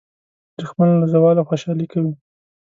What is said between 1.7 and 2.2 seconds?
کوي